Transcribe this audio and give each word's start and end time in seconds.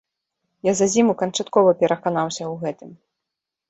Я 0.67 0.73
за 0.79 0.87
зіму 0.95 1.13
канчаткова 1.21 1.77
пераканаўся 1.85 2.43
ў 2.49 2.55
гэтым. 2.67 3.01